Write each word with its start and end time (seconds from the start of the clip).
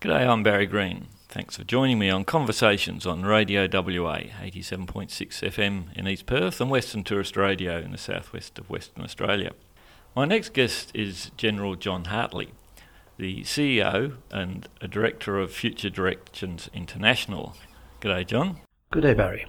G'day, 0.00 0.28
I'm 0.28 0.44
Barry 0.44 0.66
Green. 0.66 1.08
Thanks 1.28 1.56
for 1.56 1.64
joining 1.64 1.98
me 1.98 2.08
on 2.08 2.24
Conversations 2.24 3.04
on 3.04 3.24
Radio 3.24 3.62
WA 3.64 4.18
87.6 4.40 5.08
FM 5.10 5.92
in 5.96 6.06
East 6.06 6.24
Perth 6.24 6.60
and 6.60 6.70
Western 6.70 7.02
Tourist 7.02 7.36
Radio 7.36 7.78
in 7.78 7.90
the 7.90 7.98
southwest 7.98 8.60
of 8.60 8.70
Western 8.70 9.02
Australia. 9.02 9.50
My 10.14 10.24
next 10.24 10.54
guest 10.54 10.92
is 10.94 11.32
General 11.36 11.74
John 11.74 12.04
Hartley, 12.04 12.52
the 13.16 13.42
CEO 13.42 14.18
and 14.30 14.68
a 14.80 14.86
Director 14.86 15.40
of 15.40 15.50
Future 15.50 15.90
Directions 15.90 16.70
International. 16.72 17.56
G'day, 18.00 18.24
John. 18.24 18.58
Good 18.92 19.02
day, 19.02 19.14
Barry. 19.14 19.46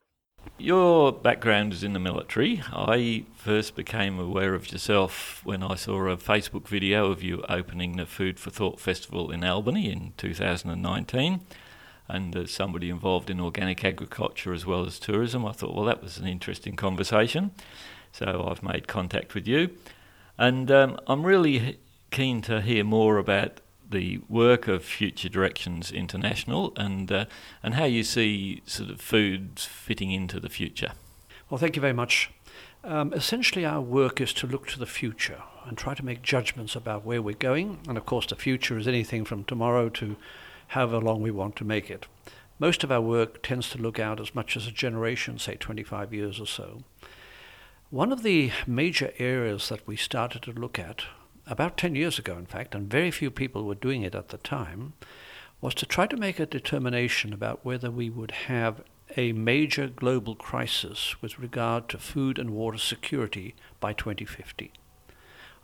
Your 0.58 1.14
background 1.14 1.71
is 1.71 1.84
in 1.84 1.94
the 1.94 2.00
military. 2.00 2.62
I 2.74 3.24
first 3.36 3.76
became 3.76 4.20
aware 4.20 4.54
of 4.54 4.71
yourself 4.71 5.42
when 5.46 5.64
I 5.64 5.76
saw 5.76 6.08
a 6.08 6.18
Facebook 6.18 6.68
video 6.68 7.12
of 7.12 7.24
you 7.24 7.44
opening 7.48 7.96
the 7.96 8.06
Food 8.06 8.39
for 8.39 8.50
Thought 8.50 8.80
Festival 8.80 9.32
in 9.32 9.44
Albany 9.44 9.89
in 9.89 10.14
2019. 10.18 11.39
And 12.10 12.36
as 12.36 12.52
somebody 12.52 12.89
involved 12.89 13.30
in 13.30 13.39
organic 13.39 13.86
agriculture 13.86 14.52
as 14.52 14.66
well 14.66 14.86
as 14.86 15.00
tourism, 15.00 15.46
I 15.46 15.54
thought, 15.54 15.75
well, 15.75 15.86
that 15.86 16.04
was 16.04 16.18
an 16.18 16.28
interesting 16.28 16.75
conversation. 16.75 17.52
So 18.11 18.47
I've 18.50 18.64
made 18.64 18.88
contact 18.88 19.36
with 19.36 19.47
you. 19.47 19.69
And 20.38 20.69
um, 20.71 21.00
I'm 21.08 21.25
really 21.25 21.80
keen 22.11 22.42
to 22.44 22.61
hear 22.61 22.83
more 22.83 23.18
about 23.18 23.61
the 23.89 24.20
work 24.29 24.68
of 24.68 24.84
Future 24.84 25.29
Directions 25.29 25.92
International 25.92 26.74
and 26.75 27.11
uh, 27.11 27.25
and 27.64 27.74
how 27.74 27.86
you 27.86 28.04
see 28.04 28.61
sort 28.66 28.89
of 28.89 29.02
foods 29.02 29.66
fitting 29.66 30.11
into 30.11 30.39
the 30.39 30.50
future. 30.50 30.92
Well, 31.50 31.57
thank 31.57 31.75
you 31.75 31.82
very 31.82 31.94
much. 31.94 32.30
Um, 32.83 33.11
essentially, 33.14 33.66
our 33.66 33.81
work 33.81 34.22
is 34.22 34.33
to 34.33 34.47
look 34.47 34.67
to 34.67 34.80
the 34.80 34.86
future 34.86 35.42
and 35.66 35.78
try 35.78 35.94
to 35.94 36.06
make 36.06 36.22
judgments 36.22 36.75
about 36.75 37.06
where 37.06 37.22
we're 37.22 37.36
going. 37.36 37.80
And 37.88 37.97
of 37.97 38.06
course, 38.06 38.28
the 38.28 38.36
future 38.36 38.78
is 38.78 38.88
anything 38.88 39.25
from 39.25 39.44
tomorrow 39.44 39.89
to 39.89 40.16
however 40.67 41.00
long 41.00 41.22
we 41.22 41.31
want 41.31 41.56
to 41.58 41.66
make 41.66 41.89
it. 41.89 42.06
Most 42.58 42.83
of 42.83 42.92
our 42.92 43.02
work 43.02 43.42
tends 43.42 43.69
to 43.72 43.78
look 43.78 44.00
out 44.00 44.19
as 44.19 44.35
much 44.35 44.56
as 44.56 44.67
a 44.67 44.72
generation, 44.72 45.39
say 45.39 45.56
25 45.56 46.13
years 46.13 46.39
or 46.39 46.45
so. 46.45 46.83
One 47.89 48.11
of 48.11 48.22
the 48.22 48.52
major 48.67 49.11
areas 49.17 49.69
that 49.69 49.88
we 49.88 49.95
started 49.95 50.44
to 50.44 50.52
look 50.52 50.78
at 50.78 51.06
about 51.50 51.78
10 51.78 51.95
years 51.95 52.19
ago, 52.19 52.38
in 52.38 52.45
fact, 52.45 52.75
and 52.75 52.89
very 52.89 53.11
few 53.11 53.31
people 53.31 53.64
were 53.66 53.75
doing 53.75 54.03
it 54.03 54.16
at 54.16 54.30
the 54.30 54.38
time, 54.38 54.94
was 55.61 55.73
to 55.75 55.86
try 55.86 56.08
to 56.08 56.16
make 56.16 56.39
a 56.39 56.45
determination 56.45 57.33
about 57.33 57.66
whether 57.66 57.91
we 57.91 58.09
would 58.09 58.31
have 58.31 58.81
a 59.17 59.33
major 59.33 59.88
global 59.88 60.36
crisis 60.36 61.22
with 61.22 61.39
regard 61.39 61.89
to 61.89 61.97
food 61.97 62.38
and 62.38 62.52
water 62.52 62.78
security 62.78 63.56
by 63.80 63.91
2050. 63.91 64.72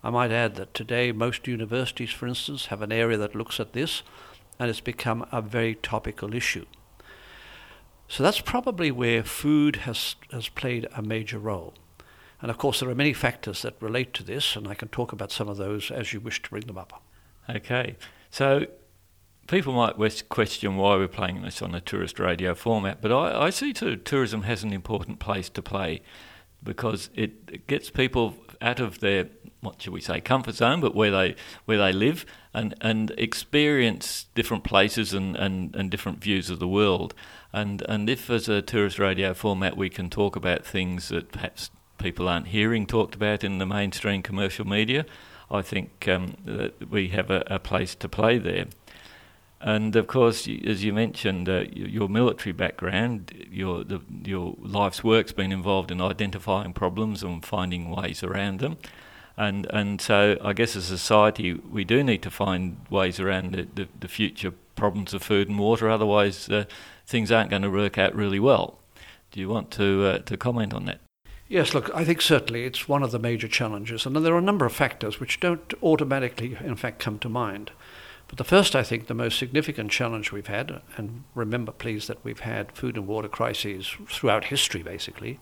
I 0.02 0.10
might 0.10 0.32
add 0.32 0.56
that 0.56 0.74
today 0.74 1.12
most 1.12 1.46
universities, 1.46 2.10
for 2.10 2.26
instance, 2.26 2.66
have 2.66 2.82
an 2.82 2.92
area 2.92 3.16
that 3.18 3.34
looks 3.34 3.60
at 3.60 3.72
this, 3.72 4.02
and 4.58 4.68
it's 4.68 4.80
become 4.80 5.26
a 5.32 5.40
very 5.40 5.74
topical 5.76 6.34
issue. 6.34 6.66
So 8.08 8.22
that's 8.22 8.40
probably 8.40 8.90
where 8.90 9.22
food 9.22 9.76
has, 9.76 10.16
has 10.32 10.48
played 10.48 10.86
a 10.94 11.02
major 11.02 11.38
role. 11.38 11.74
And 12.42 12.50
of 12.50 12.58
course, 12.58 12.80
there 12.80 12.88
are 12.90 12.94
many 12.94 13.12
factors 13.12 13.62
that 13.62 13.74
relate 13.80 14.12
to 14.14 14.22
this, 14.22 14.56
and 14.56 14.68
I 14.68 14.74
can 14.74 14.88
talk 14.88 15.12
about 15.12 15.32
some 15.32 15.48
of 15.48 15.56
those 15.56 15.90
as 15.90 16.12
you 16.12 16.20
wish 16.20 16.42
to 16.42 16.50
bring 16.50 16.66
them 16.66 16.78
up. 16.78 17.02
Okay. 17.48 17.96
So 18.30 18.66
people 19.46 19.72
might 19.72 19.96
question 20.28 20.76
why 20.76 20.96
we're 20.96 21.08
playing 21.08 21.42
this 21.42 21.62
on 21.62 21.74
a 21.74 21.80
tourist 21.80 22.18
radio 22.18 22.54
format, 22.54 23.00
but 23.00 23.12
I, 23.12 23.46
I 23.46 23.50
see 23.50 23.72
too 23.72 23.96
tourism 23.96 24.42
has 24.42 24.62
an 24.62 24.72
important 24.72 25.18
place 25.18 25.48
to 25.50 25.62
play 25.62 26.02
because 26.62 27.10
it, 27.14 27.32
it 27.48 27.66
gets 27.66 27.90
people 27.90 28.34
out 28.60 28.80
of 28.80 29.00
their 29.00 29.28
what 29.60 29.80
should 29.80 29.92
we 29.92 30.00
say 30.00 30.20
comfort 30.20 30.54
zone, 30.54 30.80
but 30.80 30.94
where 30.94 31.10
they 31.10 31.36
where 31.64 31.78
they 31.78 31.92
live 31.92 32.26
and, 32.52 32.74
and 32.80 33.10
experience 33.12 34.26
different 34.34 34.64
places 34.64 35.12
and, 35.12 35.36
and, 35.36 35.74
and 35.74 35.90
different 35.90 36.22
views 36.22 36.50
of 36.50 36.58
the 36.58 36.68
world. 36.68 37.14
And 37.52 37.82
and 37.88 38.10
if 38.10 38.28
as 38.30 38.48
a 38.48 38.62
tourist 38.62 38.98
radio 38.98 39.34
format 39.34 39.76
we 39.76 39.88
can 39.88 40.10
talk 40.10 40.36
about 40.36 40.64
things 40.64 41.08
that 41.08 41.32
perhaps 41.32 41.70
people 41.98 42.28
aren't 42.28 42.48
hearing 42.48 42.86
talked 42.86 43.14
about 43.14 43.44
in 43.44 43.58
the 43.58 43.66
mainstream 43.66 44.22
commercial 44.22 44.66
media, 44.66 45.06
I 45.50 45.62
think 45.62 46.08
um, 46.08 46.36
that 46.44 46.90
we 46.90 47.08
have 47.08 47.30
a, 47.30 47.44
a, 47.46 47.58
place 47.58 47.94
to 47.96 48.08
play 48.08 48.38
there. 48.38 48.66
And 49.60 49.96
of 49.96 50.06
course, 50.06 50.48
as 50.66 50.84
you 50.84 50.92
mentioned, 50.92 51.48
uh, 51.48 51.64
your 51.72 52.08
military 52.08 52.52
background, 52.52 53.46
your 53.50 53.84
the, 53.84 54.00
your 54.24 54.54
life's 54.60 55.02
work's 55.02 55.32
been 55.32 55.52
involved 55.52 55.90
in 55.90 56.00
identifying 56.00 56.72
problems 56.72 57.22
and 57.22 57.44
finding 57.44 57.90
ways 57.90 58.22
around 58.22 58.60
them. 58.60 58.76
And 59.36 59.66
and 59.70 60.00
so 60.00 60.36
I 60.42 60.52
guess 60.52 60.76
as 60.76 60.90
a 60.90 60.98
society, 60.98 61.54
we 61.54 61.84
do 61.84 62.02
need 62.02 62.22
to 62.22 62.30
find 62.30 62.78
ways 62.90 63.18
around 63.18 63.52
the, 63.52 63.66
the, 63.74 63.88
the 63.98 64.08
future 64.08 64.52
problems 64.74 65.14
of 65.14 65.22
food 65.22 65.48
and 65.48 65.58
water. 65.58 65.88
Otherwise, 65.88 66.48
uh, 66.48 66.64
things 67.06 67.32
aren't 67.32 67.50
going 67.50 67.62
to 67.62 67.70
work 67.70 67.98
out 67.98 68.14
really 68.14 68.40
well. 68.40 68.78
Do 69.30 69.40
you 69.40 69.48
want 69.48 69.70
to 69.72 70.04
uh, 70.04 70.18
to 70.18 70.36
comment 70.36 70.74
on 70.74 70.84
that? 70.86 71.05
Yes, 71.48 71.74
look, 71.74 71.94
I 71.94 72.04
think 72.04 72.20
certainly 72.22 72.64
it's 72.64 72.88
one 72.88 73.04
of 73.04 73.12
the 73.12 73.20
major 73.20 73.46
challenges, 73.46 74.04
and 74.04 74.16
there 74.16 74.34
are 74.34 74.38
a 74.38 74.42
number 74.42 74.66
of 74.66 74.72
factors 74.72 75.20
which 75.20 75.38
don't 75.38 75.72
automatically, 75.80 76.56
in 76.64 76.74
fact, 76.74 76.98
come 76.98 77.20
to 77.20 77.28
mind. 77.28 77.70
But 78.26 78.38
the 78.38 78.44
first, 78.44 78.74
I 78.74 78.82
think, 78.82 79.06
the 79.06 79.14
most 79.14 79.38
significant 79.38 79.92
challenge 79.92 80.32
we've 80.32 80.48
had, 80.48 80.82
and 80.96 81.22
remember, 81.36 81.70
please, 81.70 82.08
that 82.08 82.24
we've 82.24 82.40
had 82.40 82.72
food 82.72 82.96
and 82.96 83.06
water 83.06 83.28
crises 83.28 83.94
throughout 84.08 84.46
history, 84.46 84.82
basically. 84.82 85.38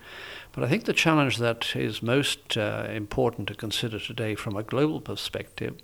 But 0.52 0.64
I 0.64 0.68
think 0.68 0.84
the 0.84 0.92
challenge 0.92 1.38
that 1.38 1.74
is 1.74 2.02
most 2.02 2.58
uh, 2.58 2.86
important 2.90 3.48
to 3.48 3.54
consider 3.54 3.98
today 3.98 4.34
from 4.34 4.56
a 4.56 4.62
global 4.62 5.00
perspective 5.00 5.76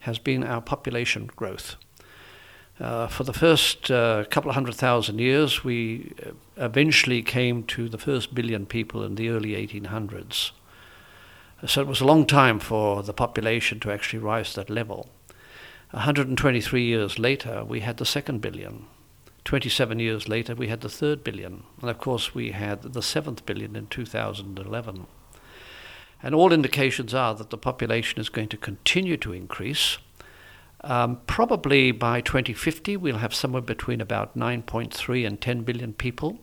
has 0.00 0.18
been 0.18 0.42
our 0.42 0.60
population 0.60 1.30
growth. 1.36 1.76
Uh, 2.80 3.06
for 3.06 3.24
the 3.24 3.32
first 3.32 3.90
uh, 3.90 4.24
couple 4.30 4.50
of 4.50 4.54
hundred 4.54 4.74
thousand 4.74 5.18
years, 5.18 5.62
we 5.62 6.12
uh, 6.26 6.30
eventually 6.56 7.22
came 7.22 7.62
to 7.64 7.88
the 7.88 7.98
first 7.98 8.34
billion 8.34 8.66
people 8.66 9.04
in 9.04 9.14
the 9.14 9.28
early 9.28 9.50
1800s. 9.50 10.52
So 11.66 11.80
it 11.80 11.86
was 11.86 12.00
a 12.00 12.06
long 12.06 12.26
time 12.26 12.58
for 12.58 13.02
the 13.02 13.12
population 13.12 13.78
to 13.80 13.92
actually 13.92 14.18
rise 14.18 14.50
to 14.50 14.60
that 14.60 14.70
level. 14.70 15.08
123 15.92 16.82
years 16.82 17.18
later, 17.18 17.64
we 17.64 17.80
had 17.80 17.98
the 17.98 18.06
second 18.06 18.40
billion. 18.40 18.86
27 19.44 19.98
years 19.98 20.28
later, 20.28 20.54
we 20.54 20.68
had 20.68 20.80
the 20.80 20.88
third 20.88 21.22
billion. 21.22 21.64
And 21.80 21.90
of 21.90 21.98
course, 21.98 22.34
we 22.34 22.52
had 22.52 22.82
the 22.82 23.02
seventh 23.02 23.44
billion 23.44 23.76
in 23.76 23.86
2011. 23.88 25.06
And 26.22 26.34
all 26.34 26.52
indications 26.52 27.12
are 27.14 27.34
that 27.34 27.50
the 27.50 27.58
population 27.58 28.20
is 28.20 28.28
going 28.28 28.48
to 28.48 28.56
continue 28.56 29.16
to 29.18 29.32
increase. 29.32 29.98
Um, 30.84 31.20
probably 31.26 31.92
by 31.92 32.20
2050, 32.20 32.96
we'll 32.96 33.18
have 33.18 33.34
somewhere 33.34 33.62
between 33.62 34.00
about 34.00 34.36
9.3 34.36 35.26
and 35.26 35.40
10 35.40 35.62
billion 35.62 35.92
people, 35.92 36.38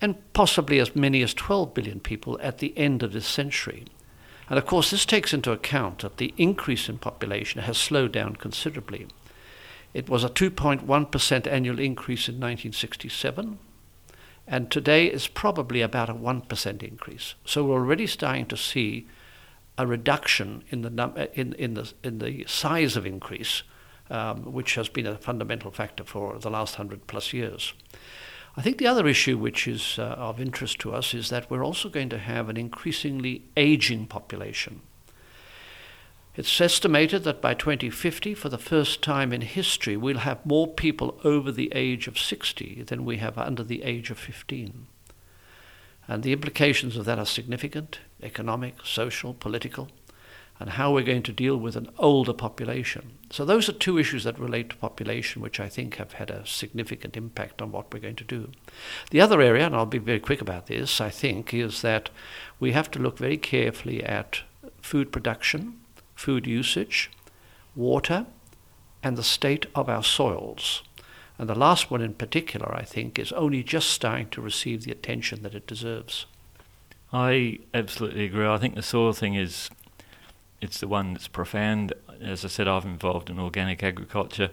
and 0.00 0.16
possibly 0.32 0.78
as 0.78 0.96
many 0.96 1.22
as 1.22 1.34
12 1.34 1.74
billion 1.74 2.00
people 2.00 2.38
at 2.42 2.58
the 2.58 2.76
end 2.76 3.02
of 3.02 3.12
this 3.12 3.26
century. 3.26 3.84
And 4.48 4.58
of 4.58 4.66
course, 4.66 4.90
this 4.90 5.04
takes 5.04 5.34
into 5.34 5.52
account 5.52 6.00
that 6.00 6.16
the 6.16 6.32
increase 6.36 6.88
in 6.88 6.98
population 6.98 7.62
has 7.62 7.76
slowed 7.76 8.12
down 8.12 8.36
considerably. 8.36 9.08
It 9.92 10.08
was 10.08 10.24
a 10.24 10.28
2.1% 10.28 11.46
annual 11.46 11.78
increase 11.78 12.28
in 12.28 12.34
1967, 12.34 13.58
and 14.46 14.70
today 14.70 15.06
is 15.06 15.26
probably 15.26 15.82
about 15.82 16.08
a 16.08 16.14
1% 16.14 16.82
increase. 16.82 17.34
So 17.44 17.64
we're 17.64 17.74
already 17.74 18.06
starting 18.06 18.46
to 18.46 18.56
see 18.56 19.06
a 19.78 19.86
reduction 19.86 20.64
in 20.70 20.82
the, 20.82 20.90
num- 20.90 21.16
in, 21.34 21.52
in 21.54 21.74
the, 21.74 21.92
in 22.02 22.18
the 22.18 22.44
size 22.46 22.96
of 22.96 23.06
increase, 23.06 23.62
um, 24.10 24.52
which 24.52 24.74
has 24.74 24.88
been 24.88 25.06
a 25.06 25.16
fundamental 25.16 25.70
factor 25.70 26.04
for 26.04 26.38
the 26.38 26.50
last 26.50 26.76
hundred 26.76 27.06
plus 27.06 27.32
years. 27.32 27.74
I 28.56 28.62
think 28.62 28.78
the 28.78 28.86
other 28.86 29.06
issue 29.06 29.36
which 29.36 29.68
is 29.68 29.98
uh, 29.98 30.02
of 30.02 30.40
interest 30.40 30.78
to 30.80 30.94
us 30.94 31.12
is 31.12 31.28
that 31.28 31.50
we're 31.50 31.64
also 31.64 31.90
going 31.90 32.08
to 32.08 32.18
have 32.18 32.48
an 32.48 32.56
increasingly 32.56 33.44
aging 33.56 34.06
population. 34.06 34.80
It's 36.36 36.60
estimated 36.60 37.24
that 37.24 37.42
by 37.42 37.54
2050, 37.54 38.34
for 38.34 38.48
the 38.48 38.58
first 38.58 39.02
time 39.02 39.32
in 39.32 39.40
history, 39.40 39.96
we'll 39.96 40.18
have 40.18 40.44
more 40.44 40.66
people 40.66 41.18
over 41.24 41.50
the 41.50 41.72
age 41.74 42.08
of 42.08 42.18
60 42.18 42.82
than 42.84 43.04
we 43.04 43.18
have 43.18 43.38
under 43.38 43.62
the 43.62 43.82
age 43.82 44.10
of 44.10 44.18
15. 44.18 44.86
And 46.08 46.22
the 46.22 46.32
implications 46.32 46.96
of 46.96 47.04
that 47.06 47.18
are 47.18 47.26
significant 47.26 48.00
economic, 48.22 48.76
social, 48.84 49.34
political, 49.34 49.88
and 50.58 50.70
how 50.70 50.92
we're 50.92 51.02
going 51.02 51.22
to 51.22 51.32
deal 51.32 51.56
with 51.56 51.76
an 51.76 51.90
older 51.98 52.32
population. 52.32 53.12
So, 53.30 53.44
those 53.44 53.68
are 53.68 53.72
two 53.72 53.98
issues 53.98 54.24
that 54.24 54.38
relate 54.38 54.70
to 54.70 54.76
population, 54.76 55.42
which 55.42 55.60
I 55.60 55.68
think 55.68 55.96
have 55.96 56.14
had 56.14 56.30
a 56.30 56.46
significant 56.46 57.16
impact 57.16 57.60
on 57.60 57.72
what 57.72 57.92
we're 57.92 58.00
going 58.00 58.16
to 58.16 58.24
do. 58.24 58.50
The 59.10 59.20
other 59.20 59.40
area, 59.42 59.66
and 59.66 59.74
I'll 59.74 59.86
be 59.86 59.98
very 59.98 60.20
quick 60.20 60.40
about 60.40 60.66
this, 60.66 61.00
I 61.00 61.10
think, 61.10 61.52
is 61.52 61.82
that 61.82 62.08
we 62.58 62.72
have 62.72 62.90
to 62.92 62.98
look 62.98 63.18
very 63.18 63.36
carefully 63.36 64.02
at 64.02 64.40
food 64.80 65.12
production, 65.12 65.80
food 66.14 66.46
usage, 66.46 67.10
water, 67.74 68.26
and 69.02 69.16
the 69.16 69.22
state 69.22 69.66
of 69.74 69.88
our 69.88 70.02
soils. 70.02 70.82
And 71.38 71.50
the 71.50 71.54
last 71.54 71.90
one 71.90 72.00
in 72.00 72.14
particular, 72.14 72.74
I 72.74 72.82
think, 72.82 73.18
is 73.18 73.30
only 73.32 73.62
just 73.62 73.90
starting 73.90 74.30
to 74.30 74.40
receive 74.40 74.84
the 74.84 74.92
attention 74.92 75.42
that 75.42 75.54
it 75.54 75.66
deserves. 75.66 76.24
I 77.12 77.60
absolutely 77.72 78.24
agree. 78.24 78.46
I 78.46 78.58
think 78.58 78.74
the 78.74 78.82
soil 78.82 79.12
thing 79.12 79.34
is 79.34 79.70
it's 80.60 80.80
the 80.80 80.88
one 80.88 81.12
that's 81.12 81.28
profound. 81.28 81.92
As 82.20 82.44
I 82.44 82.48
said, 82.48 82.66
I've 82.66 82.84
involved 82.84 83.30
in 83.30 83.38
organic 83.38 83.82
agriculture. 83.82 84.50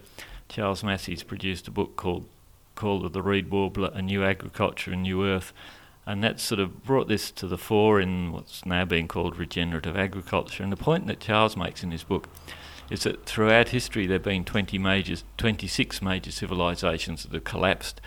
Charles 0.49 0.83
Massy's 0.83 1.23
produced 1.23 1.67
a 1.67 1.71
book 1.71 1.95
called 1.95 2.27
called 2.75 3.11
The 3.13 3.21
Reed 3.21 3.51
Warbler, 3.51 3.91
A 3.93 4.01
New 4.01 4.23
Agriculture 4.23 4.91
and 4.91 5.03
New 5.03 5.25
Earth. 5.25 5.53
And 6.05 6.23
that 6.23 6.39
sort 6.39 6.59
of 6.59 6.83
brought 6.83 7.07
this 7.07 7.31
to 7.31 7.47
the 7.47 7.57
fore 7.57 8.01
in 8.01 8.31
what's 8.31 8.65
now 8.65 8.83
being 8.83 9.07
called 9.07 9.37
regenerative 9.37 9.95
agriculture. 9.95 10.63
And 10.63 10.71
the 10.71 10.77
point 10.77 11.07
that 11.07 11.19
Charles 11.19 11.55
makes 11.55 11.83
in 11.83 11.91
his 11.91 12.03
book 12.03 12.27
is 12.89 13.03
that 13.03 13.25
throughout 13.25 13.69
history 13.69 14.05
there 14.05 14.15
have 14.15 14.23
been 14.23 14.43
20 14.43 14.77
major, 14.77 15.15
26 15.37 16.01
major 16.01 16.31
civilizations 16.31 17.23
that 17.23 17.31
have 17.31 17.43
collapsed 17.43 18.01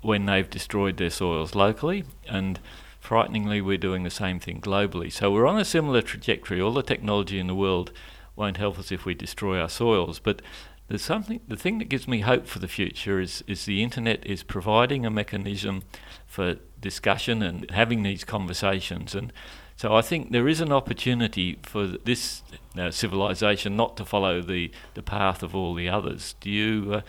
when 0.00 0.26
they've 0.26 0.48
destroyed 0.48 0.96
their 0.96 1.10
soils 1.10 1.54
locally. 1.54 2.04
And 2.28 2.60
frighteningly, 3.00 3.60
we're 3.60 3.78
doing 3.78 4.04
the 4.04 4.10
same 4.10 4.38
thing 4.38 4.60
globally. 4.60 5.10
So 5.10 5.32
we're 5.32 5.46
on 5.46 5.58
a 5.58 5.64
similar 5.64 6.02
trajectory. 6.02 6.60
All 6.60 6.72
the 6.72 6.82
technology 6.82 7.38
in 7.38 7.46
the 7.46 7.54
world 7.54 7.90
won't 8.36 8.58
help 8.58 8.78
us 8.78 8.92
if 8.92 9.04
we 9.04 9.14
destroy 9.14 9.58
our 9.58 9.68
soils. 9.68 10.18
But 10.18 10.42
there's 10.88 11.02
something. 11.02 11.40
The 11.46 11.56
thing 11.56 11.78
that 11.78 11.88
gives 11.88 12.08
me 12.08 12.20
hope 12.20 12.46
for 12.46 12.58
the 12.58 12.68
future 12.68 13.20
is 13.20 13.44
is 13.46 13.64
the 13.64 13.82
internet 13.82 14.26
is 14.26 14.42
providing 14.42 15.06
a 15.06 15.10
mechanism 15.10 15.82
for 16.26 16.56
discussion 16.80 17.42
and 17.42 17.70
having 17.70 18.02
these 18.02 18.24
conversations. 18.24 19.14
And 19.14 19.32
so 19.76 19.94
I 19.94 20.02
think 20.02 20.32
there 20.32 20.48
is 20.48 20.60
an 20.60 20.72
opportunity 20.72 21.58
for 21.62 21.86
this 21.86 22.42
uh, 22.76 22.90
civilization 22.90 23.76
not 23.76 23.96
to 23.98 24.04
follow 24.04 24.42
the 24.42 24.72
the 24.94 25.02
path 25.02 25.44
of 25.44 25.54
all 25.54 25.74
the 25.74 25.88
others. 25.88 26.34
Do 26.40 26.50
you 26.50 26.94
uh, 26.94 27.00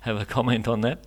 have 0.00 0.20
a 0.20 0.26
comment 0.26 0.68
on 0.68 0.82
that? 0.82 1.06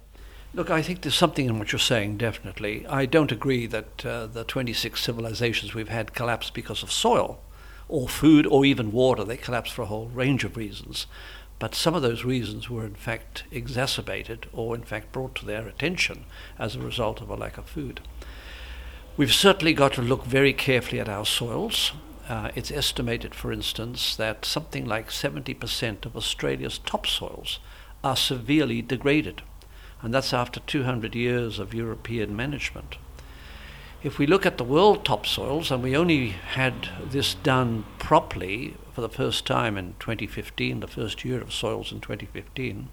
Look, 0.56 0.70
I 0.70 0.84
think 0.84 1.02
there's 1.02 1.16
something 1.16 1.48
in 1.48 1.58
what 1.58 1.72
you're 1.72 1.80
saying, 1.80 2.18
definitely. 2.18 2.86
I 2.86 3.08
don't 3.08 3.32
agree 3.32 3.66
that 3.66 4.06
uh, 4.06 4.28
the 4.28 4.44
26 4.44 5.02
civilizations 5.02 5.74
we've 5.74 5.90
had 5.90 6.14
collapsed 6.14 6.54
because 6.54 6.84
of 6.84 6.92
soil 6.92 7.42
or 7.90 8.08
food 8.08 8.46
or 8.46 8.64
even 8.64 8.92
water. 8.92 9.24
They 9.24 9.36
collapsed 9.36 9.74
for 9.74 9.82
a 9.82 9.88
whole 9.88 10.10
range 10.10 10.44
of 10.44 10.56
reasons. 10.56 11.08
But 11.58 11.74
some 11.74 11.96
of 11.96 12.04
those 12.04 12.24
reasons 12.24 12.70
were 12.70 12.86
in 12.86 12.94
fact 12.94 13.46
exacerbated 13.52 14.46
or 14.54 14.76
in 14.76 14.84
fact 14.84 15.12
brought 15.12 15.34
to 15.36 15.46
their 15.46 15.68
attention 15.68 16.26
as 16.60 16.76
a 16.76 16.82
result 16.82 17.20
of 17.20 17.32
a 17.32 17.36
lack 17.36 17.58
of 17.58 17.66
food. 17.66 18.02
We've 19.18 19.34
certainly 19.34 19.74
got 19.74 19.94
to 19.94 20.04
look 20.04 20.24
very 20.24 20.54
carefully 20.54 21.00
at 21.00 21.10
our 21.10 21.26
soils. 21.26 21.94
Uh, 22.30 22.52
it's 22.54 22.72
estimated, 22.72 23.34
for 23.34 23.52
instance, 23.52 24.16
that 24.18 24.46
something 24.46 24.86
like 24.86 25.10
70% 25.10 26.06
of 26.06 26.16
Australia's 26.16 26.78
topsoils 26.78 27.58
are 28.04 28.16
severely 28.16 28.84
degraded 28.84 29.42
and 30.04 30.14
that's 30.14 30.34
after 30.34 30.60
200 30.60 31.16
years 31.16 31.58
of 31.58 31.74
European 31.74 32.36
management. 32.36 32.98
If 34.04 34.20
we 34.20 34.28
look 34.28 34.46
at 34.46 34.58
the 34.58 34.66
world 34.66 35.06
topsoils, 35.06 35.72
and 35.72 35.82
we 35.82 35.96
only 35.96 36.30
had 36.30 36.90
this 37.10 37.36
done 37.36 37.86
properly 38.00 38.76
for 38.92 39.00
the 39.00 39.08
first 39.08 39.48
time 39.48 39.78
in 39.78 39.96
2015, 40.00 40.82
the 40.82 40.88
first 40.88 41.24
year 41.24 41.42
of 41.42 41.54
soils 41.54 41.94
in 41.94 42.02
2015, 42.02 42.90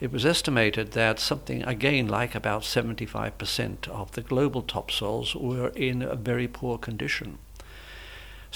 it 0.00 0.12
was 0.12 0.24
estimated 0.24 0.92
that 0.92 1.18
something, 1.18 1.64
again, 1.64 2.06
like 2.06 2.36
about 2.36 2.62
75% 2.62 3.88
of 3.88 4.12
the 4.12 4.22
global 4.22 4.62
topsoils 4.62 5.34
were 5.34 5.70
in 5.70 6.02
a 6.02 6.14
very 6.14 6.46
poor 6.46 6.78
condition. 6.78 7.38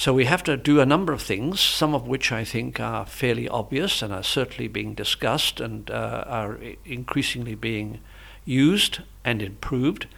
So 0.02 0.12
we 0.12 0.24
have 0.24 0.42
to 0.42 0.56
do 0.56 0.80
a 0.80 0.84
number 0.84 1.12
of 1.12 1.22
things, 1.22 1.60
some 1.60 1.94
of 1.94 2.08
which 2.08 2.32
I 2.32 2.42
think 2.42 2.80
are 2.80 3.06
fairly 3.06 3.48
obvious 3.48 4.02
and 4.02 4.12
are 4.12 4.24
certainly 4.24 4.66
being 4.66 4.94
discussed 4.94 5.60
and 5.60 5.88
uh, 5.92 6.24
are 6.26 6.58
increasingly 6.84 7.54
being 7.54 8.00
used 8.44 9.02
and 9.24 9.40
improved. 9.40 10.08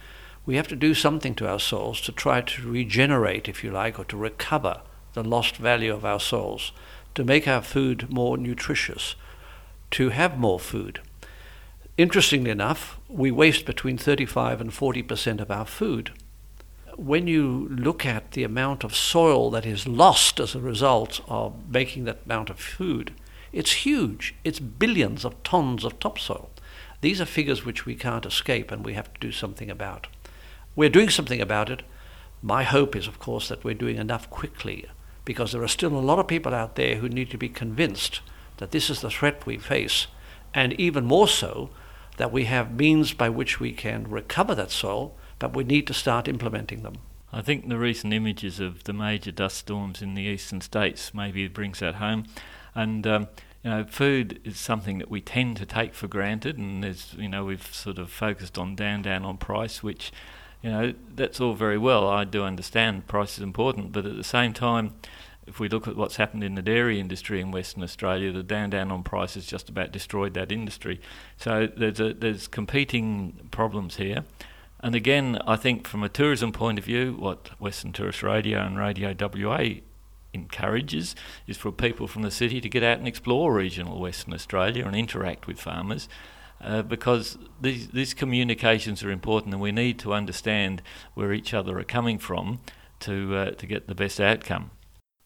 We 0.43 0.55
have 0.55 0.67
to 0.69 0.75
do 0.75 0.95
something 0.95 1.35
to 1.35 1.47
our 1.47 1.59
soils 1.59 2.01
to 2.01 2.11
try 2.11 2.41
to 2.41 2.67
regenerate, 2.67 3.47
if 3.47 3.63
you 3.63 3.69
like, 3.69 3.99
or 3.99 4.05
to 4.05 4.17
recover 4.17 4.81
the 5.13 5.23
lost 5.23 5.57
value 5.57 5.93
of 5.93 6.03
our 6.03 6.19
soils, 6.19 6.71
to 7.13 7.23
make 7.23 7.47
our 7.47 7.61
food 7.61 8.11
more 8.11 8.39
nutritious, 8.39 9.13
to 9.91 10.09
have 10.09 10.35
more 10.35 10.59
food. 10.59 10.99
Interestingly 11.95 12.49
enough, 12.49 12.97
we 13.07 13.29
waste 13.29 13.67
between 13.67 13.99
35 13.99 14.61
and 14.61 14.73
40 14.73 15.03
percent 15.03 15.39
of 15.39 15.51
our 15.51 15.67
food 15.67 16.09
when 16.97 17.27
you 17.27 17.67
look 17.69 18.05
at 18.05 18.31
the 18.31 18.43
amount 18.43 18.83
of 18.83 18.95
soil 18.95 19.49
that 19.51 19.65
is 19.65 19.87
lost 19.87 20.39
as 20.39 20.55
a 20.55 20.59
result 20.59 21.21
of 21.27 21.69
making 21.69 22.05
that 22.05 22.21
amount 22.25 22.49
of 22.49 22.59
food, 22.59 23.13
it's 23.51 23.85
huge. 23.85 24.35
It's 24.43 24.59
billions 24.59 25.25
of 25.25 25.41
tons 25.43 25.83
of 25.83 25.99
topsoil. 25.99 26.49
These 27.01 27.21
are 27.21 27.25
figures 27.25 27.65
which 27.65 27.85
we 27.85 27.95
can't 27.95 28.25
escape 28.25 28.71
and 28.71 28.85
we 28.85 28.93
have 28.93 29.13
to 29.13 29.19
do 29.19 29.31
something 29.31 29.69
about. 29.69 30.07
We're 30.75 30.89
doing 30.89 31.09
something 31.09 31.41
about 31.41 31.69
it. 31.69 31.83
My 32.41 32.63
hope 32.63 32.95
is, 32.95 33.07
of 33.07 33.19
course, 33.19 33.47
that 33.47 33.63
we're 33.63 33.73
doing 33.73 33.97
enough 33.97 34.29
quickly 34.29 34.85
because 35.23 35.51
there 35.51 35.63
are 35.63 35.67
still 35.67 35.95
a 35.95 35.99
lot 35.99 36.19
of 36.19 36.27
people 36.27 36.53
out 36.53 36.75
there 36.75 36.95
who 36.95 37.09
need 37.09 37.31
to 37.31 37.37
be 37.37 37.49
convinced 37.49 38.21
that 38.57 38.71
this 38.71 38.89
is 38.89 39.01
the 39.01 39.09
threat 39.09 39.45
we 39.45 39.57
face, 39.57 40.07
and 40.53 40.73
even 40.79 41.03
more 41.03 41.27
so, 41.27 41.69
that 42.17 42.31
we 42.31 42.45
have 42.45 42.75
means 42.75 43.13
by 43.13 43.27
which 43.27 43.59
we 43.59 43.71
can 43.71 44.09
recover 44.09 44.55
that 44.55 44.71
soil 44.71 45.13
but 45.39 45.55
we 45.55 45.63
need 45.63 45.87
to 45.87 45.93
start 45.93 46.27
implementing 46.27 46.83
them. 46.83 46.95
I 47.31 47.41
think 47.41 47.67
the 47.67 47.77
recent 47.77 48.13
images 48.13 48.59
of 48.59 48.85
the 48.85 48.93
major 48.93 49.31
dust 49.31 49.57
storms 49.57 50.01
in 50.01 50.13
the 50.13 50.23
eastern 50.23 50.61
states 50.61 51.13
maybe 51.13 51.47
brings 51.47 51.79
that 51.79 51.95
home. 51.95 52.25
And 52.73 53.05
um, 53.05 53.27
you 53.63 53.71
know, 53.71 53.83
food 53.83 54.39
is 54.43 54.57
something 54.59 54.99
that 54.99 55.09
we 55.09 55.21
tend 55.21 55.57
to 55.57 55.65
take 55.65 55.93
for 55.93 56.07
granted, 56.07 56.57
and 56.57 56.83
there's 56.83 57.13
you 57.17 57.27
know 57.27 57.45
we've 57.45 57.73
sort 57.73 57.97
of 57.97 58.11
focused 58.11 58.57
on 58.57 58.75
down 58.75 59.01
down 59.01 59.25
on 59.25 59.37
price, 59.37 59.81
which 59.81 60.13
you 60.61 60.69
know 60.69 60.93
that's 61.15 61.41
all 61.41 61.55
very 61.55 61.77
well. 61.77 62.07
I 62.07 62.25
do 62.25 62.43
understand 62.43 63.07
price 63.07 63.37
is 63.37 63.43
important, 63.43 63.91
but 63.91 64.05
at 64.05 64.15
the 64.15 64.23
same 64.23 64.53
time, 64.53 64.93
if 65.47 65.59
we 65.59 65.67
look 65.67 65.87
at 65.87 65.95
what's 65.95 66.17
happened 66.17 66.43
in 66.43 66.55
the 66.55 66.61
dairy 66.61 66.99
industry 66.99 67.41
in 67.41 67.51
Western 67.51 67.83
Australia, 67.83 68.31
the 68.31 68.43
down 68.43 68.69
down 68.69 68.91
on 68.91 69.03
price 69.03 69.33
has 69.33 69.45
just 69.45 69.67
about 69.67 69.91
destroyed 69.91 70.33
that 70.35 70.51
industry. 70.51 71.01
So 71.37 71.67
there's 71.75 71.99
a, 71.99 72.13
there's 72.13 72.47
competing 72.47 73.49
problems 73.51 73.97
here. 73.97 74.25
And 74.79 74.93
again, 74.93 75.39
I 75.47 75.55
think 75.55 75.87
from 75.87 76.03
a 76.03 76.09
tourism 76.09 76.51
point 76.51 76.77
of 76.77 76.85
view, 76.85 77.15
what 77.17 77.49
Western 77.59 77.93
Tourist 77.93 78.21
Radio 78.21 78.59
and 78.59 78.77
Radio 78.77 79.15
WA 79.17 79.81
encourages 80.33 81.15
is 81.47 81.57
for 81.57 81.71
people 81.71 82.07
from 82.07 82.21
the 82.21 82.31
city 82.31 82.61
to 82.61 82.69
get 82.69 82.83
out 82.83 82.99
and 82.99 83.07
explore 83.07 83.53
regional 83.53 83.99
Western 83.99 84.33
Australia 84.33 84.85
and 84.85 84.95
interact 84.95 85.47
with 85.47 85.59
farmers. 85.59 86.07
Uh, 86.61 86.81
because 86.81 87.37
these, 87.59 87.89
these 87.89 88.13
communications 88.13 89.03
are 89.03 89.11
important 89.11 89.53
and 89.53 89.61
we 89.61 89.71
need 89.71 89.99
to 89.99 90.13
understand 90.13 90.81
where 91.13 91.33
each 91.33 91.53
other 91.53 91.77
are 91.77 91.83
coming 91.83 92.17
from 92.17 92.59
to, 92.99 93.35
uh, 93.35 93.51
to 93.51 93.67
get 93.67 93.87
the 93.87 93.95
best 93.95 94.21
outcome. 94.21 94.71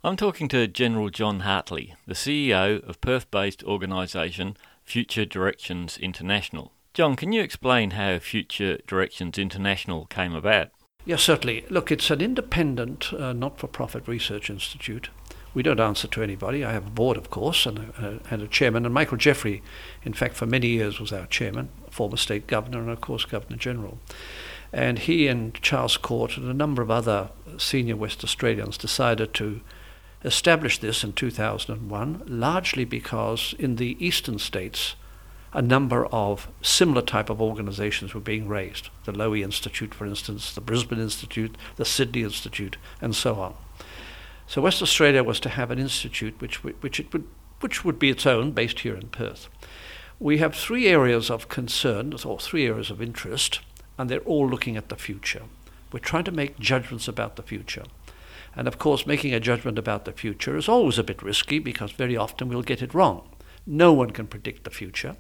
I'm 0.04 0.16
talking 0.16 0.48
to 0.50 0.68
General 0.68 1.10
John 1.10 1.42
Hartley, 1.42 1.96
the 2.08 2.14
CEO 2.14 2.82
of 2.88 3.02
Perth 3.02 3.30
based 3.30 3.64
organisation 3.64 4.58
Future 4.84 5.26
Directions 5.26 5.98
International. 5.98 6.72
John, 6.94 7.16
can 7.16 7.32
you 7.32 7.42
explain 7.42 7.92
how 7.92 8.20
Future 8.20 8.78
Directions 8.88 9.38
International 9.38 10.06
came 10.06 10.34
about? 10.34 10.70
Yes, 11.06 11.24
certainly. 11.24 11.66
Look, 11.70 11.92
it's 11.92 12.10
an 12.10 12.22
independent, 12.22 13.14
uh, 13.14 13.34
not 13.34 13.60
for 13.60 13.68
profit 13.68 14.08
research 14.08 14.50
institute. 14.50 15.10
We 15.54 15.64
don't 15.64 15.80
answer 15.80 16.08
to 16.08 16.24
anybody. 16.24 16.64
I 16.64 16.74
have 16.74 16.88
a 16.88 16.92
board, 16.92 17.18
of 17.18 17.30
course, 17.30 17.66
and 17.66 17.80
a, 17.80 18.20
and 18.30 18.42
a 18.42 18.48
chairman. 18.48 18.86
And 18.86 18.94
Michael 18.94 19.18
Jeffery, 19.18 19.64
in 20.04 20.14
fact, 20.14 20.36
for 20.36 20.46
many 20.46 20.68
years 20.68 21.00
was 21.00 21.12
our 21.12 21.26
chairman, 21.28 21.70
former 21.90 22.18
state 22.18 22.48
governor, 22.48 22.80
and 22.80 22.90
of 22.90 23.02
course, 23.02 23.26
Governor 23.26 23.58
General. 23.58 23.98
And 24.72 25.00
he 25.00 25.28
and 25.28 25.56
Charles 25.62 25.98
Court 25.98 26.38
and 26.38 26.48
a 26.48 26.54
number 26.54 26.82
of 26.82 26.92
other 26.92 27.30
senior 27.58 27.96
West 27.96 28.24
Australians 28.24 28.78
decided 28.78 29.34
to 29.36 29.62
establish 30.24 30.78
this 30.78 31.04
in 31.04 31.14
2001, 31.14 32.24
largely 32.28 32.86
because 32.86 33.56
in 33.58 33.78
the 33.78 33.98
eastern 34.06 34.38
states, 34.38 34.96
a 35.54 35.62
number 35.62 36.06
of 36.08 36.48
similar 36.62 37.02
type 37.02 37.30
of 37.30 37.42
organizations 37.42 38.14
were 38.14 38.20
being 38.20 38.48
raised. 38.48 38.90
The 39.06 39.12
Lowy 39.12 39.44
Institute, 39.44 39.94
for 39.94 40.06
instance, 40.06 40.54
the 40.54 40.62
Brisbane 40.62 41.00
Institute, 41.00 41.58
the 41.76 41.86
Sydney 41.86 42.24
Institute, 42.24 42.78
and 43.02 43.16
so 43.16 43.36
on. 43.36 43.56
So 44.48 44.62
West 44.62 44.82
Australia 44.82 45.24
was 45.24 45.40
to 45.42 45.50
have 45.50 45.72
an 45.72 45.80
institute 45.80 46.40
which, 46.40 46.64
which, 46.64 47.00
it 47.00 47.14
would, 47.14 47.28
which 47.60 47.86
would 47.86 48.00
be 48.00 48.10
its 48.10 48.26
own, 48.26 48.52
based 48.52 48.80
here 48.80 48.96
in 48.96 49.10
Perth. 49.10 49.48
We 50.20 50.40
have 50.40 50.56
three 50.56 50.88
areas 50.88 51.30
of 51.30 51.50
concern, 51.50 52.14
or 52.26 52.40
three 52.40 52.66
areas 52.66 52.90
of 52.90 53.02
interest, 53.02 53.62
and 53.98 54.10
they're 54.10 54.20
all 54.22 54.50
looking 54.50 54.76
at 54.76 54.90
the 54.90 54.96
future. 54.96 55.44
We're 55.92 56.00
trying 56.00 56.24
to 56.26 56.32
make 56.32 56.60
judgments 56.60 57.08
about 57.08 57.36
the 57.36 57.44
future. 57.44 57.84
And 58.56 58.68
of 58.68 58.80
course, 58.80 59.06
making 59.06 59.34
a 59.34 59.40
judgment 59.40 59.78
about 59.78 60.06
the 60.06 60.12
future 60.12 60.58
is 60.58 60.68
always 60.68 60.98
a 60.98 61.04
bit 61.04 61.22
risky 61.22 61.60
because 61.60 61.92
very 61.92 62.18
often 62.18 62.50
we'll 62.50 62.64
get 62.64 62.82
it 62.82 62.94
wrong. 62.94 63.29
No 63.72 63.94
one 63.94 64.10
can 64.10 64.26
predict 64.26 64.64
the 64.64 64.72
future. 64.72 65.16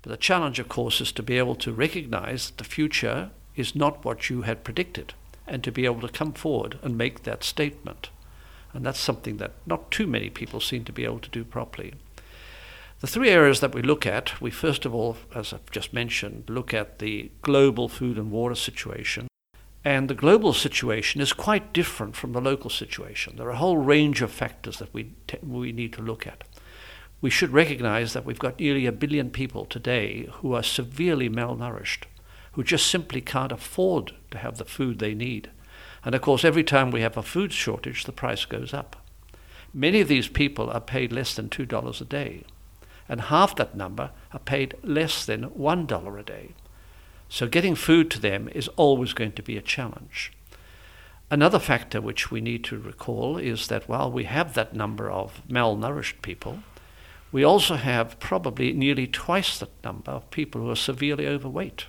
But 0.00 0.10
the 0.10 0.16
challenge, 0.16 0.58
of 0.58 0.70
course, 0.70 1.02
is 1.02 1.12
to 1.12 1.22
be 1.22 1.36
able 1.36 1.54
to 1.56 1.70
recognize 1.70 2.46
that 2.46 2.56
the 2.56 2.64
future 2.64 3.30
is 3.56 3.74
not 3.74 4.06
what 4.06 4.30
you 4.30 4.42
had 4.42 4.64
predicted 4.64 5.12
and 5.46 5.62
to 5.62 5.70
be 5.70 5.84
able 5.84 6.00
to 6.00 6.08
come 6.08 6.32
forward 6.32 6.78
and 6.82 6.96
make 6.96 7.24
that 7.24 7.44
statement. 7.44 8.08
And 8.72 8.86
that's 8.86 8.98
something 8.98 9.36
that 9.36 9.52
not 9.66 9.90
too 9.90 10.06
many 10.06 10.30
people 10.30 10.60
seem 10.60 10.84
to 10.86 10.92
be 10.92 11.04
able 11.04 11.18
to 11.18 11.28
do 11.28 11.44
properly. 11.44 11.92
The 13.00 13.06
three 13.06 13.28
areas 13.28 13.60
that 13.60 13.74
we 13.74 13.82
look 13.82 14.06
at, 14.06 14.40
we 14.40 14.50
first 14.50 14.86
of 14.86 14.94
all, 14.94 15.18
as 15.34 15.52
I've 15.52 15.70
just 15.70 15.92
mentioned, 15.92 16.44
look 16.48 16.72
at 16.72 17.00
the 17.00 17.30
global 17.42 17.90
food 17.90 18.16
and 18.16 18.30
water 18.30 18.54
situation. 18.54 19.28
And 19.84 20.08
the 20.08 20.14
global 20.14 20.54
situation 20.54 21.20
is 21.20 21.34
quite 21.34 21.74
different 21.74 22.16
from 22.16 22.32
the 22.32 22.40
local 22.40 22.70
situation. 22.70 23.36
There 23.36 23.48
are 23.48 23.50
a 23.50 23.58
whole 23.58 23.76
range 23.76 24.22
of 24.22 24.30
factors 24.30 24.78
that 24.78 24.94
we, 24.94 25.12
te- 25.26 25.38
we 25.42 25.70
need 25.70 25.92
to 25.92 26.02
look 26.02 26.26
at. 26.26 26.44
We 27.20 27.30
should 27.30 27.50
recognize 27.50 28.12
that 28.12 28.24
we've 28.24 28.38
got 28.38 28.60
nearly 28.60 28.86
a 28.86 28.92
billion 28.92 29.30
people 29.30 29.64
today 29.64 30.28
who 30.34 30.54
are 30.54 30.62
severely 30.62 31.28
malnourished, 31.28 32.04
who 32.52 32.62
just 32.62 32.86
simply 32.86 33.20
can't 33.20 33.52
afford 33.52 34.12
to 34.30 34.38
have 34.38 34.58
the 34.58 34.64
food 34.64 34.98
they 34.98 35.14
need. 35.14 35.50
And 36.04 36.14
of 36.14 36.20
course, 36.20 36.44
every 36.44 36.64
time 36.64 36.90
we 36.90 37.00
have 37.00 37.16
a 37.16 37.22
food 37.22 37.52
shortage, 37.52 38.04
the 38.04 38.12
price 38.12 38.44
goes 38.44 38.74
up. 38.74 38.96
Many 39.72 40.00
of 40.00 40.08
these 40.08 40.28
people 40.28 40.70
are 40.70 40.80
paid 40.80 41.12
less 41.12 41.34
than 41.34 41.48
$2 41.48 42.00
a 42.00 42.04
day, 42.04 42.44
and 43.08 43.22
half 43.22 43.56
that 43.56 43.76
number 43.76 44.10
are 44.32 44.38
paid 44.38 44.74
less 44.82 45.24
than 45.24 45.50
$1 45.50 46.20
a 46.20 46.22
day. 46.22 46.50
So 47.28 47.48
getting 47.48 47.74
food 47.74 48.10
to 48.12 48.20
them 48.20 48.48
is 48.54 48.68
always 48.76 49.12
going 49.12 49.32
to 49.32 49.42
be 49.42 49.56
a 49.56 49.62
challenge. 49.62 50.32
Another 51.30 51.58
factor 51.58 52.00
which 52.00 52.30
we 52.30 52.40
need 52.40 52.62
to 52.64 52.78
recall 52.78 53.38
is 53.38 53.66
that 53.68 53.88
while 53.88 54.12
we 54.12 54.24
have 54.24 54.54
that 54.54 54.74
number 54.74 55.10
of 55.10 55.42
malnourished 55.48 56.22
people, 56.22 56.60
we 57.34 57.42
also 57.42 57.74
have 57.74 58.20
probably 58.20 58.72
nearly 58.72 59.08
twice 59.08 59.58
that 59.58 59.82
number 59.82 60.12
of 60.12 60.30
people 60.30 60.60
who 60.60 60.70
are 60.70 60.76
severely 60.76 61.26
overweight. 61.26 61.86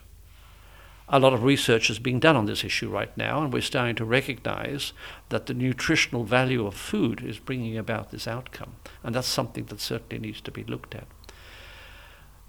A 1.08 1.20
lot 1.20 1.34
of 1.34 1.44
research 1.44 1.92
is 1.92 2.00
being 2.00 2.20
done 2.20 2.36
on 2.36 2.48
this 2.48 2.64
issue 2.64 2.90
right 2.90 3.16
now, 3.16 3.44
and 3.44 3.54
we're 3.54 3.62
starting 3.62 3.96
to 3.98 4.06
recognize 4.06 4.92
that 5.30 5.46
the 5.46 5.54
nutritional 5.54 6.24
value 6.24 6.66
of 6.66 6.74
food 6.74 7.24
is 7.24 7.38
bringing 7.38 7.78
about 7.78 8.10
this 8.10 8.28
outcome. 8.28 8.78
And 9.04 9.14
that's 9.14 9.28
something 9.28 9.66
that 9.66 9.82
certainly 9.82 10.18
needs 10.18 10.42
to 10.42 10.50
be 10.50 10.64
looked 10.64 10.96
at. 10.96 11.06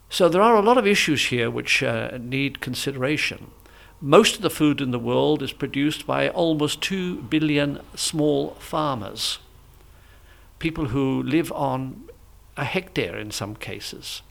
So 0.08 0.30
there 0.30 0.40
are 0.40 0.56
a 0.56 0.62
lot 0.62 0.78
of 0.78 0.86
issues 0.86 1.26
here 1.26 1.50
which 1.50 1.82
uh, 1.82 2.16
need 2.18 2.62
consideration. 2.62 3.50
Most 4.00 4.36
of 4.36 4.40
the 4.40 4.48
food 4.48 4.80
in 4.80 4.90
the 4.90 4.98
world 4.98 5.42
is 5.42 5.52
produced 5.52 6.06
by 6.06 6.30
almost 6.30 6.80
2 6.80 7.24
billion 7.24 7.82
small 7.94 8.54
farmers, 8.54 9.38
people 10.58 10.86
who 10.86 11.22
live 11.22 11.52
on 11.52 12.08
a 12.56 12.64
hectare 12.64 13.16
in 13.16 13.30
some 13.30 13.56
cases. 13.56 14.22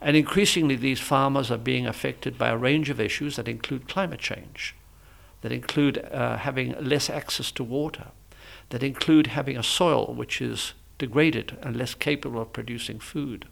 And 0.00 0.16
increasingly, 0.16 0.76
these 0.76 1.00
farmers 1.00 1.50
are 1.50 1.58
being 1.58 1.86
affected 1.86 2.36
by 2.36 2.50
a 2.50 2.56
range 2.56 2.90
of 2.90 3.00
issues 3.00 3.36
that 3.36 3.48
include 3.48 3.88
climate 3.88 4.20
change, 4.20 4.74
that 5.40 5.52
include 5.52 5.98
uh, 5.98 6.36
having 6.36 6.72
less 6.80 7.08
access 7.08 7.50
to 7.52 7.64
water, 7.64 8.08
that 8.70 8.82
include 8.82 9.28
having 9.28 9.56
a 9.56 9.62
soil 9.62 10.14
which 10.14 10.42
is 10.42 10.74
degraded 10.98 11.56
and 11.62 11.76
less 11.76 11.94
capable 11.94 12.42
of 12.42 12.52
producing 12.52 12.98
food. 12.98 13.46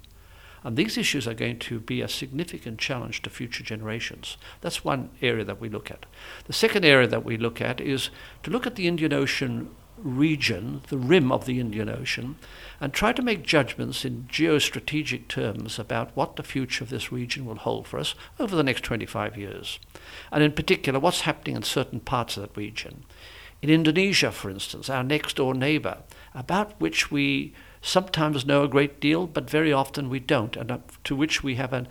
And 0.63 0.77
these 0.77 0.97
issues 0.97 1.29
are 1.29 1.35
going 1.35 1.59
to 1.61 1.79
be 1.79 2.01
a 2.01 2.09
significant 2.09 2.79
challenge 2.79 3.21
to 3.23 3.31
future 3.31 3.63
generations. 3.63 4.39
That's 4.63 4.85
one 4.85 5.11
area 5.21 5.45
that 5.45 5.61
we 5.61 5.69
look 5.69 5.91
at. 5.91 6.07
The 6.47 6.55
second 6.55 6.87
area 6.87 7.07
that 7.07 7.25
we 7.25 7.37
look 7.37 7.61
at 7.61 7.81
is 7.81 8.09
to 8.43 8.51
look 8.51 8.67
at 8.67 8.77
the 8.77 8.89
Indian 8.89 9.13
Ocean 9.13 9.75
region, 10.05 10.83
the 10.89 10.99
rim 10.99 11.33
of 11.33 11.47
the 11.47 11.59
Indian 11.59 11.89
Ocean, 11.89 12.37
and 12.81 12.93
try 12.93 13.13
to 13.13 13.23
make 13.23 13.43
judgments 13.43 14.05
in 14.05 14.29
geostrategic 14.31 15.27
terms 15.29 15.79
about 15.79 16.15
what 16.15 16.37
the 16.37 16.43
future 16.43 16.85
of 16.85 16.91
this 16.91 17.11
region 17.11 17.47
will 17.47 17.57
hold 17.57 17.89
for 17.89 17.99
us 17.99 18.15
over 18.39 18.55
the 18.55 18.63
next 18.63 18.85
25 18.85 19.37
years. 19.37 19.79
And 20.31 20.45
in 20.45 20.53
particular, 20.53 21.01
what's 21.01 21.23
happening 21.23 21.57
in 21.57 21.63
certain 21.63 22.01
parts 22.01 22.37
of 22.37 22.43
that 22.43 22.57
region. 22.57 23.05
In 23.63 23.71
Indonesia, 23.71 24.31
for 24.31 24.51
instance, 24.51 24.91
our 24.91 25.03
next 25.03 25.37
door 25.37 25.55
neighbor, 25.55 25.99
about 26.35 26.79
which 26.79 27.11
we 27.11 27.55
sometimes 27.81 28.45
know 28.45 28.63
a 28.63 28.69
great 28.69 29.01
deal, 29.01 29.27
but 29.27 29.49
very 29.49 29.73
often 29.73 30.11
we 30.11 30.21
don't, 30.21 30.55
and 30.57 30.83
to 31.05 31.17
which 31.17 31.43
we 31.43 31.55
have 31.55 31.73
an, 31.73 31.89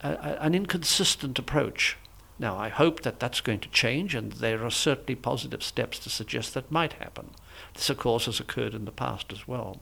a, 0.00 0.42
an 0.42 0.54
inconsistent 0.54 1.38
approach. 1.38 1.98
Now, 2.42 2.58
I 2.58 2.70
hope 2.70 3.02
that 3.02 3.20
that's 3.20 3.40
going 3.40 3.60
to 3.60 3.68
change, 3.68 4.16
and 4.16 4.32
there 4.32 4.64
are 4.64 4.70
certainly 4.70 5.14
positive 5.14 5.62
steps 5.62 6.00
to 6.00 6.10
suggest 6.10 6.54
that 6.54 6.72
might 6.72 6.94
happen. 6.94 7.30
This, 7.72 7.88
of 7.88 7.98
course, 7.98 8.26
has 8.26 8.40
occurred 8.40 8.74
in 8.74 8.84
the 8.84 8.90
past 8.90 9.32
as 9.32 9.46
well. 9.46 9.80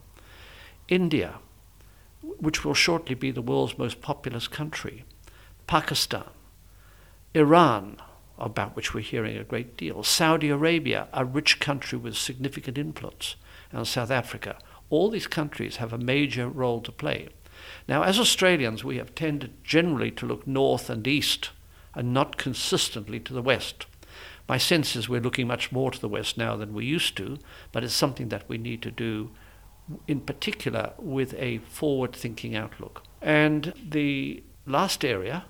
India, 0.87 1.39
which 2.21 2.63
will 2.63 2.75
shortly 2.75 3.15
be 3.15 3.31
the 3.31 3.41
world's 3.41 3.79
most 3.79 3.99
populous 3.99 4.47
country, 4.47 5.05
Pakistan, 5.65 6.29
Iran, 7.33 7.97
about 8.37 8.75
which 8.75 8.93
we're 8.93 9.01
hearing 9.01 9.37
a 9.37 9.43
great 9.43 9.75
deal, 9.75 10.03
Saudi 10.03 10.49
Arabia, 10.49 11.07
a 11.13 11.25
rich 11.25 11.59
country 11.59 11.97
with 11.97 12.15
significant 12.15 12.77
influence, 12.77 13.37
and 13.71 13.87
South 13.87 14.11
Africa. 14.11 14.59
All 14.91 15.09
these 15.09 15.25
countries 15.25 15.77
have 15.77 15.93
a 15.93 15.97
major 15.97 16.47
role 16.47 16.81
to 16.81 16.91
play. 16.91 17.29
Now, 17.87 18.03
as 18.03 18.19
Australians, 18.19 18.83
we 18.83 18.97
have 18.97 19.15
tended 19.15 19.63
generally 19.63 20.11
to 20.11 20.27
look 20.27 20.45
north 20.45 20.87
and 20.91 21.07
east 21.07 21.49
and 21.95 22.13
not 22.13 22.37
consistently 22.37 23.19
to 23.19 23.33
the 23.33 23.41
west. 23.41 23.85
My 24.47 24.57
sense 24.57 24.95
is 24.95 25.07
we're 25.07 25.21
looking 25.21 25.47
much 25.47 25.71
more 25.71 25.91
to 25.91 25.99
the 25.99 26.09
west 26.09 26.37
now 26.37 26.55
than 26.55 26.73
we 26.73 26.85
used 26.85 27.15
to, 27.17 27.37
but 27.71 27.83
it's 27.83 27.93
something 27.93 28.29
that 28.29 28.49
we 28.49 28.57
need 28.57 28.81
to 28.81 28.91
do 28.91 29.31
in 30.07 30.21
particular 30.21 30.93
with 30.97 31.33
a 31.35 31.59
forward 31.59 32.13
thinking 32.13 32.55
outlook. 32.55 33.03
And 33.21 33.73
the 33.89 34.43
last 34.65 35.03
area 35.03 35.45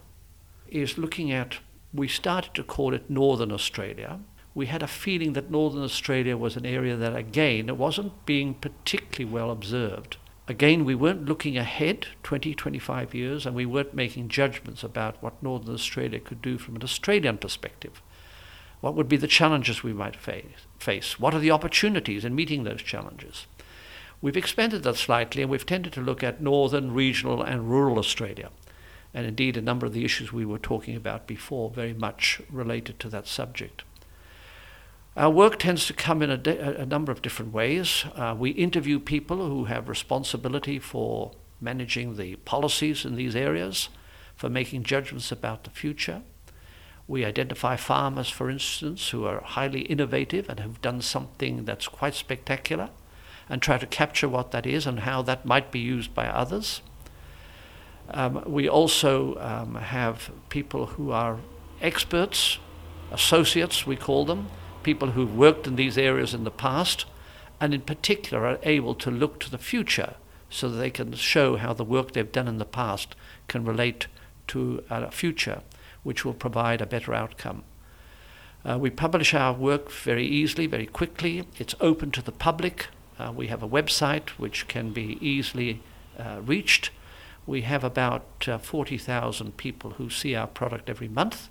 is 0.67 0.97
looking 0.97 1.31
at, 1.31 1.57
we 1.93 2.07
started 2.07 2.53
to 2.55 2.63
call 2.63 2.93
it 2.93 3.09
Northern 3.09 3.51
Australia. 3.51 4.19
We 4.53 4.67
had 4.67 4.83
a 4.83 4.87
feeling 4.87 5.33
that 5.33 5.51
Northern 5.51 5.83
Australia 5.83 6.37
was 6.37 6.55
an 6.55 6.65
area 6.65 6.95
that, 6.95 7.15
again, 7.15 7.69
it 7.69 7.77
wasn't 7.77 8.25
being 8.25 8.53
particularly 8.53 9.31
well 9.31 9.51
observed. 9.51 10.17
Again, 10.47 10.85
we 10.85 10.95
weren't 10.95 11.25
looking 11.25 11.57
ahead 11.57 12.07
20, 12.23 12.55
25 12.55 13.13
years, 13.13 13.45
and 13.45 13.55
we 13.55 13.65
weren't 13.65 13.93
making 13.93 14.29
judgments 14.29 14.83
about 14.83 15.21
what 15.21 15.41
Northern 15.41 15.73
Australia 15.73 16.19
could 16.19 16.41
do 16.41 16.57
from 16.57 16.75
an 16.75 16.83
Australian 16.83 17.37
perspective. 17.37 18.01
What 18.81 18.95
would 18.95 19.07
be 19.07 19.17
the 19.17 19.27
challenges 19.27 19.83
we 19.83 19.93
might 19.93 20.15
face? 20.15 21.19
What 21.19 21.35
are 21.35 21.39
the 21.39 21.51
opportunities 21.51 22.25
in 22.25 22.33
meeting 22.33 22.63
those 22.63 22.81
challenges? 22.81 23.45
We've 24.19 24.37
expanded 24.37 24.81
that 24.83 24.95
slightly, 24.95 25.43
and 25.43 25.51
we've 25.51 25.65
tended 25.65 25.93
to 25.93 26.01
look 26.01 26.23
at 26.23 26.41
northern, 26.41 26.91
regional, 26.91 27.43
and 27.43 27.69
rural 27.69 27.99
Australia. 27.99 28.49
And 29.13 29.27
indeed, 29.27 29.57
a 29.57 29.61
number 29.61 29.85
of 29.85 29.93
the 29.93 30.05
issues 30.05 30.33
we 30.33 30.45
were 30.45 30.57
talking 30.57 30.95
about 30.95 31.27
before 31.27 31.69
very 31.69 31.93
much 31.93 32.41
related 32.49 32.99
to 32.99 33.09
that 33.09 33.27
subject. 33.27 33.83
Our 35.17 35.29
work 35.29 35.59
tends 35.59 35.87
to 35.87 35.93
come 35.93 36.21
in 36.21 36.29
a, 36.29 36.37
de- 36.37 36.81
a 36.81 36.85
number 36.85 37.11
of 37.11 37.21
different 37.21 37.51
ways. 37.51 38.05
Uh, 38.15 38.33
we 38.37 38.51
interview 38.51 38.97
people 38.97 39.45
who 39.45 39.65
have 39.65 39.89
responsibility 39.89 40.79
for 40.79 41.31
managing 41.59 42.15
the 42.15 42.37
policies 42.37 43.03
in 43.03 43.15
these 43.15 43.35
areas, 43.35 43.89
for 44.35 44.49
making 44.49 44.83
judgments 44.83 45.29
about 45.29 45.65
the 45.65 45.69
future. 45.69 46.21
We 47.09 47.25
identify 47.25 47.75
farmers, 47.75 48.29
for 48.29 48.49
instance, 48.49 49.09
who 49.09 49.25
are 49.25 49.41
highly 49.41 49.81
innovative 49.81 50.47
and 50.47 50.61
have 50.61 50.81
done 50.81 51.01
something 51.01 51.65
that's 51.65 51.89
quite 51.89 52.15
spectacular, 52.15 52.89
and 53.49 53.61
try 53.61 53.77
to 53.77 53.85
capture 53.85 54.29
what 54.29 54.51
that 54.51 54.65
is 54.65 54.87
and 54.87 55.01
how 55.01 55.21
that 55.23 55.45
might 55.45 55.73
be 55.73 55.79
used 55.79 56.15
by 56.15 56.27
others. 56.27 56.81
Um, 58.11 58.43
we 58.45 58.69
also 58.69 59.37
um, 59.39 59.75
have 59.75 60.31
people 60.47 60.85
who 60.85 61.11
are 61.11 61.39
experts, 61.81 62.59
associates, 63.11 63.85
we 63.85 63.97
call 63.97 64.23
them, 64.23 64.47
people 64.83 65.11
who've 65.11 65.35
worked 65.35 65.67
in 65.67 65.75
these 65.75 65.97
areas 65.97 66.33
in 66.33 66.43
the 66.43 66.51
past, 66.51 67.05
and 67.59 67.73
in 67.73 67.81
particular 67.81 68.45
are 68.45 68.59
able 68.63 68.95
to 68.95 69.11
look 69.11 69.39
to 69.39 69.51
the 69.51 69.57
future 69.57 70.15
so 70.49 70.69
that 70.69 70.77
they 70.77 70.89
can 70.89 71.13
show 71.13 71.55
how 71.55 71.73
the 71.73 71.85
work 71.85 72.11
they've 72.11 72.31
done 72.31 72.47
in 72.47 72.57
the 72.57 72.65
past 72.65 73.15
can 73.47 73.63
relate 73.63 74.07
to 74.47 74.83
a 74.89 75.11
future 75.11 75.61
which 76.03 76.25
will 76.25 76.33
provide 76.33 76.81
a 76.81 76.85
better 76.85 77.13
outcome. 77.13 77.63
Uh, 78.63 78.77
we 78.77 78.89
publish 78.89 79.33
our 79.33 79.53
work 79.53 79.89
very 79.91 80.25
easily, 80.25 80.67
very 80.67 80.85
quickly. 80.85 81.45
It's 81.57 81.75
open 81.79 82.11
to 82.11 82.21
the 82.21 82.31
public. 82.31 82.87
Uh, 83.17 83.31
we 83.35 83.47
have 83.47 83.63
a 83.63 83.69
website 83.69 84.29
which 84.31 84.67
can 84.67 84.91
be 84.91 85.17
easily 85.21 85.81
uh, 86.19 86.41
reached. 86.43 86.91
We 87.47 87.61
have 87.61 87.83
about 87.83 88.47
uh, 88.47 88.57
40,000 88.57 89.57
people 89.57 89.91
who 89.91 90.09
see 90.09 90.35
our 90.35 90.47
product 90.47 90.89
every 90.89 91.07
month 91.07 91.49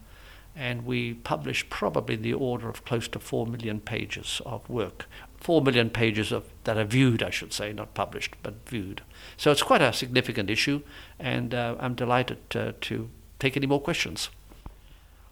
and 0.55 0.85
we 0.85 1.15
publish 1.15 1.69
probably 1.71 2.17
the 2.17 2.35
order 2.35 2.69
of 2.69 2.85
close 2.85 3.09
to 3.09 3.19
4 3.19 3.47
million 3.47 3.81
pages 3.81 4.43
of 4.45 4.69
work. 4.69 5.07
4 5.39 5.63
million 5.63 5.89
pages 5.91 6.33
of, 6.33 6.45
that 6.65 6.77
are 6.77 6.85
viewed, 6.85 7.23
I 7.23 7.31
should 7.31 7.53
say, 7.53 7.73
not 7.73 7.95
published, 7.95 8.37
but 8.43 8.69
viewed. 8.69 9.03
So 9.37 9.51
it's 9.51 9.63
quite 9.63 9.81
a 9.81 9.93
significant 9.93 10.51
issue, 10.51 10.83
and 11.19 11.55
uh, 11.55 11.77
I'm 11.81 11.95
delighted 11.95 12.51
to 12.51 13.09
take 13.39 13.57
any 13.57 13.67
more 13.67 13.81
questions. 13.81 14.29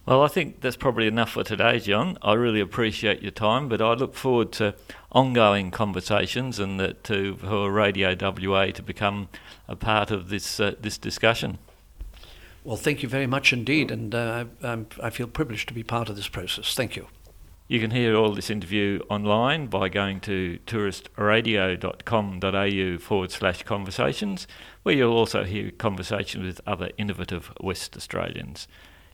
Well, 0.09 0.23
I 0.23 0.27
think 0.27 0.61
that's 0.61 0.75
probably 0.75 1.05
enough 1.05 1.29
for 1.29 1.43
today, 1.43 1.77
John. 1.77 2.17
I 2.23 2.33
really 2.33 2.61
appreciate 2.61 3.21
your 3.21 3.29
time, 3.29 3.69
but 3.69 3.79
I 3.79 3.93
look 3.93 4.15
forward 4.15 4.51
to 4.53 4.73
ongoing 5.11 5.69
conversations 5.69 6.57
and 6.57 6.79
that 6.79 7.03
to 7.03 7.35
for 7.35 7.71
Radio 7.71 8.15
WA 8.19 8.71
to 8.71 8.81
become 8.81 9.29
a 9.67 9.75
part 9.75 10.09
of 10.09 10.29
this 10.29 10.59
uh, 10.59 10.73
this 10.81 10.97
discussion. 10.97 11.59
Well, 12.63 12.77
thank 12.77 13.03
you 13.03 13.09
very 13.09 13.27
much 13.27 13.53
indeed, 13.53 13.91
and 13.91 14.13
uh, 14.13 14.45
i 15.01 15.09
feel 15.09 15.27
privileged 15.27 15.67
to 15.69 15.73
be 15.73 15.83
part 15.83 16.09
of 16.09 16.15
this 16.15 16.27
process. 16.27 16.75
Thank 16.75 16.95
you. 16.95 17.07
You 17.67 17.79
can 17.79 17.89
hear 17.91 18.15
all 18.15 18.33
this 18.33 18.49
interview 18.49 18.99
online 19.09 19.67
by 19.67 19.89
going 19.89 20.21
to 20.21 20.57
touristradio.com.au 20.65 22.97
forward 22.97 23.31
slash 23.31 23.61
conversations, 23.61 24.47
where 24.81 24.95
you'll 24.95 25.15
also 25.15 25.43
hear 25.43 25.69
conversations 25.69 26.45
with 26.45 26.61
other 26.65 26.89
innovative 26.97 27.53
West 27.61 27.95
Australians. 27.95 28.67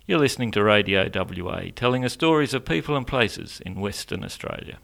You're 0.08 0.20
listening 0.20 0.52
to 0.52 0.64
Radio 0.64 1.10
WA, 1.14 1.64
telling 1.76 2.06
us 2.06 2.14
stories 2.14 2.54
of 2.54 2.64
people 2.64 2.96
and 2.96 3.06
places 3.06 3.62
in 3.66 3.82
Western 3.82 4.24
Australia. 4.24 4.78